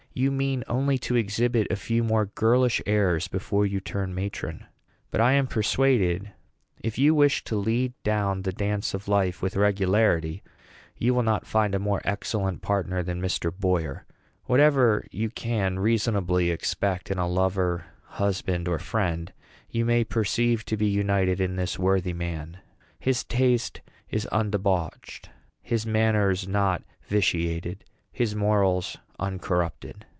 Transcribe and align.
You 0.13 0.29
mean 0.29 0.65
only 0.67 0.97
to 1.07 1.15
exhibit 1.15 1.67
a 1.71 1.77
few 1.77 2.03
more 2.03 2.25
girlish 2.25 2.81
airs 2.85 3.29
before 3.29 3.65
you 3.65 3.79
turn 3.79 4.13
matron; 4.13 4.65
but 5.09 5.21
I 5.21 5.31
am 5.31 5.47
persuaded, 5.47 6.33
if 6.81 6.97
you 6.99 7.15
wish 7.15 7.45
to 7.45 7.55
lead 7.55 7.93
down 8.03 8.41
the 8.41 8.51
dance 8.51 8.93
of 8.93 9.07
life 9.07 9.41
with 9.41 9.55
regularity, 9.55 10.43
you 10.97 11.13
will 11.13 11.23
not 11.23 11.47
find 11.47 11.73
a 11.73 11.79
more 11.79 12.01
excellent 12.03 12.61
partner 12.61 13.01
than 13.01 13.21
Mr. 13.21 13.57
Boyer. 13.57 14.05
Whatever 14.47 15.07
you 15.11 15.29
can 15.29 15.79
reasonably 15.79 16.51
expect 16.51 17.09
in 17.09 17.17
a 17.17 17.25
lover, 17.25 17.85
husband, 18.03 18.67
or 18.67 18.79
friend, 18.79 19.31
you 19.69 19.85
may 19.85 20.03
perceive 20.03 20.65
to 20.65 20.75
be 20.75 20.87
united 20.87 21.39
in 21.39 21.55
this 21.55 21.79
worthy 21.79 22.13
man. 22.13 22.57
His 22.99 23.23
taste 23.23 23.79
is 24.09 24.27
undebauched, 24.29 25.29
his 25.61 25.85
manners 25.85 26.49
not 26.49 26.83
vitiated, 27.07 27.85
his 28.11 28.35
morals 28.35 28.97
uncorrupted. 29.19 30.03